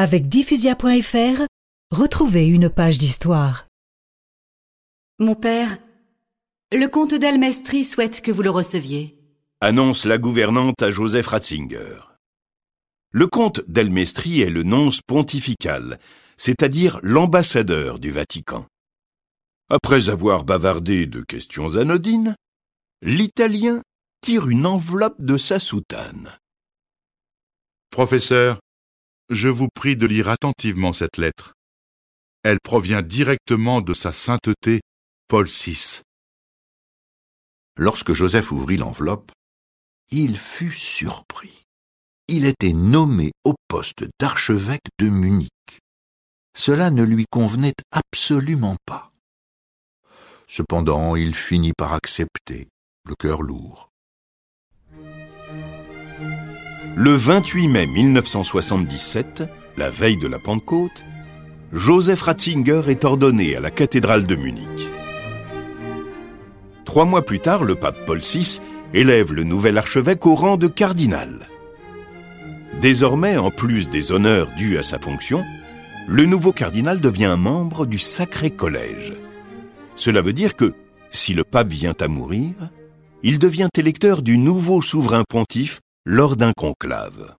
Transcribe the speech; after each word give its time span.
Avec 0.00 0.28
diffusia.fr, 0.28 1.42
retrouvez 1.90 2.46
une 2.46 2.70
page 2.70 2.98
d'histoire. 2.98 3.66
Mon 5.18 5.34
père, 5.34 5.76
le 6.72 6.86
comte 6.86 7.14
d'Almestry 7.14 7.84
souhaite 7.84 8.20
que 8.20 8.30
vous 8.30 8.42
le 8.42 8.50
receviez. 8.50 9.18
Annonce 9.60 10.04
la 10.04 10.18
gouvernante 10.18 10.80
à 10.82 10.92
Joseph 10.92 11.26
Ratzinger. 11.26 11.98
Le 13.10 13.26
comte 13.26 13.68
d'Elmestri 13.68 14.40
est 14.40 14.50
le 14.50 14.62
nonce 14.62 15.00
pontifical, 15.02 15.98
c'est-à-dire 16.36 17.00
l'ambassadeur 17.02 17.98
du 17.98 18.12
Vatican. 18.12 18.66
Après 19.68 20.10
avoir 20.10 20.44
bavardé 20.44 21.06
de 21.06 21.22
questions 21.22 21.74
anodines, 21.74 22.36
l'Italien 23.02 23.82
tire 24.20 24.48
une 24.48 24.64
enveloppe 24.64 25.20
de 25.20 25.36
sa 25.36 25.58
soutane. 25.58 26.38
Professeur, 27.90 28.60
je 29.30 29.48
vous 29.48 29.68
prie 29.74 29.96
de 29.96 30.06
lire 30.06 30.28
attentivement 30.28 30.92
cette 30.92 31.16
lettre. 31.16 31.54
Elle 32.42 32.58
provient 32.62 33.02
directement 33.02 33.80
de 33.80 33.92
sa 33.92 34.12
sainteté 34.12 34.80
Paul 35.28 35.46
VI. 35.46 36.00
Lorsque 37.76 38.12
Joseph 38.12 38.52
ouvrit 38.52 38.76
l'enveloppe, 38.76 39.32
il 40.10 40.36
fut 40.38 40.72
surpris. 40.72 41.64
Il 42.26 42.46
était 42.46 42.72
nommé 42.72 43.30
au 43.44 43.54
poste 43.68 44.04
d'archevêque 44.20 44.88
de 44.98 45.08
Munich. 45.08 45.50
Cela 46.56 46.90
ne 46.90 47.02
lui 47.02 47.24
convenait 47.30 47.74
absolument 47.92 48.76
pas. 48.84 49.10
Cependant, 50.46 51.14
il 51.14 51.34
finit 51.34 51.72
par 51.76 51.92
accepter, 51.92 52.68
le 53.04 53.14
cœur 53.14 53.42
lourd. 53.42 53.90
Le 57.00 57.14
28 57.14 57.68
mai 57.68 57.86
1977, 57.86 59.44
la 59.76 59.88
veille 59.88 60.16
de 60.16 60.26
la 60.26 60.40
Pentecôte, 60.40 61.04
Joseph 61.72 62.22
Ratzinger 62.22 62.82
est 62.88 63.04
ordonné 63.04 63.54
à 63.54 63.60
la 63.60 63.70
cathédrale 63.70 64.26
de 64.26 64.34
Munich. 64.34 64.90
Trois 66.84 67.04
mois 67.04 67.24
plus 67.24 67.38
tard, 67.38 67.62
le 67.62 67.76
pape 67.76 68.04
Paul 68.04 68.18
VI 68.18 68.60
élève 68.94 69.32
le 69.32 69.44
nouvel 69.44 69.78
archevêque 69.78 70.26
au 70.26 70.34
rang 70.34 70.56
de 70.56 70.66
cardinal. 70.66 71.46
Désormais, 72.80 73.36
en 73.36 73.52
plus 73.52 73.90
des 73.90 74.10
honneurs 74.10 74.48
dus 74.58 74.76
à 74.76 74.82
sa 74.82 74.98
fonction, 74.98 75.44
le 76.08 76.26
nouveau 76.26 76.50
cardinal 76.50 77.00
devient 77.00 77.36
membre 77.38 77.86
du 77.86 77.98
Sacré 77.98 78.50
Collège. 78.50 79.14
Cela 79.94 80.20
veut 80.20 80.32
dire 80.32 80.56
que, 80.56 80.74
si 81.12 81.32
le 81.32 81.44
pape 81.44 81.70
vient 81.70 81.94
à 82.00 82.08
mourir, 82.08 82.54
il 83.22 83.38
devient 83.38 83.68
électeur 83.78 84.20
du 84.20 84.36
nouveau 84.36 84.82
souverain 84.82 85.22
pontife 85.28 85.78
lors 86.04 86.36
d'un 86.36 86.52
conclave. 86.52 87.38